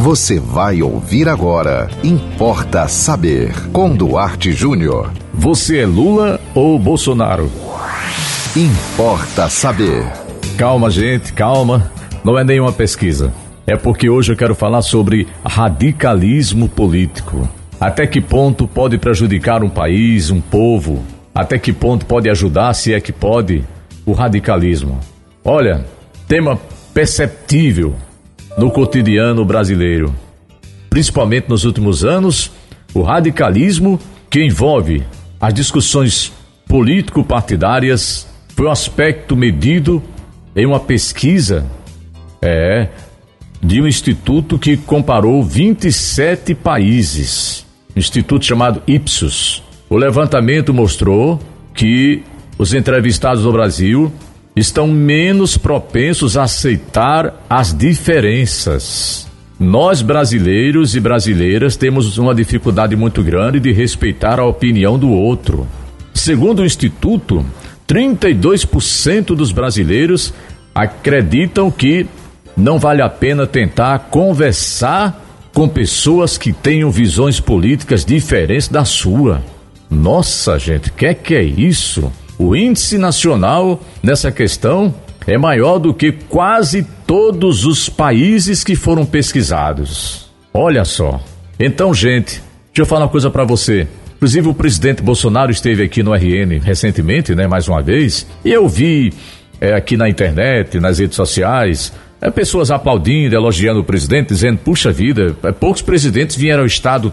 [0.00, 1.86] Você vai ouvir agora.
[2.02, 3.52] Importa saber.
[3.70, 5.12] Com Duarte Júnior.
[5.34, 7.50] Você é Lula ou Bolsonaro?
[8.56, 10.10] Importa saber.
[10.56, 11.92] Calma, gente, calma.
[12.24, 13.30] Não é nenhuma pesquisa.
[13.66, 17.46] É porque hoje eu quero falar sobre radicalismo político.
[17.78, 21.04] Até que ponto pode prejudicar um país, um povo?
[21.34, 23.66] Até que ponto pode ajudar, se é que pode,
[24.06, 24.98] o radicalismo?
[25.44, 25.84] Olha,
[26.26, 26.58] tema
[26.94, 27.94] perceptível
[28.56, 30.14] no cotidiano brasileiro.
[30.88, 32.50] Principalmente nos últimos anos,
[32.92, 35.04] o radicalismo que envolve
[35.40, 36.32] as discussões
[36.68, 40.02] político-partidárias foi um aspecto medido
[40.54, 41.66] em uma pesquisa
[42.42, 42.88] é,
[43.62, 49.62] de um instituto que comparou 27 países, um instituto chamado Ipsos.
[49.88, 51.40] O levantamento mostrou
[51.74, 52.22] que
[52.58, 54.12] os entrevistados no Brasil
[54.60, 59.26] estão menos propensos a aceitar as diferenças.
[59.58, 65.66] Nós, brasileiros e brasileiras, temos uma dificuldade muito grande de respeitar a opinião do outro.
[66.14, 67.44] Segundo o Instituto,
[67.86, 70.32] 32% dos brasileiros
[70.74, 72.06] acreditam que
[72.56, 79.42] não vale a pena tentar conversar com pessoas que tenham visões políticas diferentes da sua.
[79.90, 82.12] Nossa, gente, que que é isso?
[82.42, 84.94] O índice nacional nessa questão
[85.26, 90.30] é maior do que quase todos os países que foram pesquisados.
[90.54, 91.20] Olha só.
[91.58, 93.86] Então, gente, deixa eu falar uma coisa para você.
[94.16, 98.66] Inclusive o presidente Bolsonaro esteve aqui no RN recentemente, né, mais uma vez, e eu
[98.66, 99.12] vi
[99.60, 104.90] é, aqui na internet, nas redes sociais, é, pessoas aplaudindo, elogiando o presidente, dizendo: puxa
[104.90, 107.12] vida, é, poucos presidentes vieram ao Estado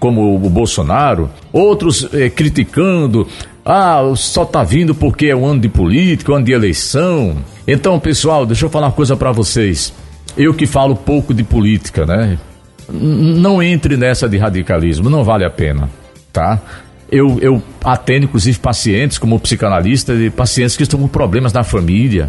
[0.00, 3.28] como o Bolsonaro, outros é, criticando.
[3.64, 7.36] Ah, só tá vindo porque é um ano de política, um ano de eleição.
[7.66, 9.92] Então, pessoal, deixa eu falar uma coisa para vocês.
[10.36, 12.38] Eu que falo pouco de política, né?
[12.90, 15.88] Não entre nessa de radicalismo, não vale a pena,
[16.32, 16.60] tá?
[17.10, 22.28] Eu, eu atendo, inclusive, pacientes, como psicanalista, de pacientes que estão com problemas na família,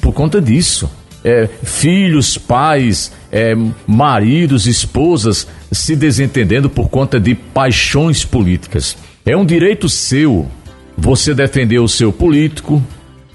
[0.00, 0.90] por conta disso
[1.24, 3.56] é, filhos, pais, é,
[3.86, 8.96] maridos, esposas se desentendendo por conta de paixões políticas.
[9.24, 10.46] É um direito seu
[10.96, 12.82] você defender o seu político,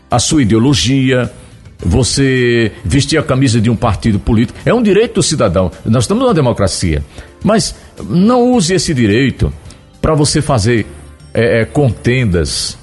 [0.09, 1.31] a sua ideologia,
[1.80, 4.59] você vestir a camisa de um partido político.
[4.66, 5.72] É um direito do cidadão.
[5.86, 7.03] Nós estamos numa democracia.
[7.44, 9.53] Mas não use esse direito
[10.02, 10.86] para você fazer
[11.34, 12.78] é, é, contendas,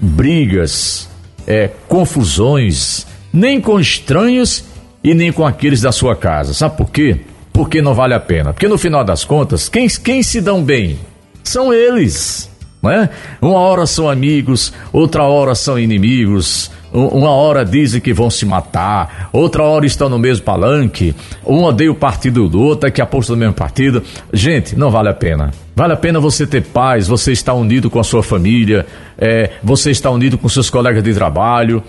[0.00, 1.08] brigas,
[1.46, 4.64] é, confusões nem com estranhos
[5.02, 6.52] e nem com aqueles da sua casa.
[6.52, 7.20] Sabe por quê?
[7.52, 8.52] Porque não vale a pena.
[8.52, 10.98] Porque no final das contas, quem, quem se dão bem?
[11.42, 12.50] São eles.
[12.82, 13.08] Né?
[13.40, 19.30] Uma hora são amigos, outra hora são inimigos, uma hora dizem que vão se matar,
[19.32, 21.14] outra hora estão no mesmo palanque,
[21.46, 24.02] um odeia o partido do outro, que aposta no mesmo partido.
[24.32, 25.52] Gente, não vale a pena.
[25.74, 28.84] Vale a pena você ter paz, você estar unido com a sua família,
[29.16, 31.82] é, você estar unido com seus colegas de trabalho,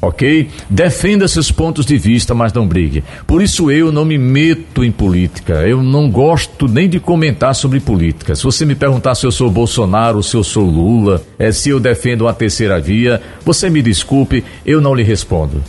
[0.00, 0.48] ok?
[0.68, 3.04] Defenda seus pontos de vista, mas não brigue.
[3.26, 5.54] Por isso eu não me meto em política.
[5.66, 8.34] Eu não gosto nem de comentar sobre política.
[8.34, 11.80] Se você me perguntar se eu sou Bolsonaro, se eu sou Lula, é, se eu
[11.80, 15.62] defendo uma terceira via, você me desculpe, eu não lhe respondo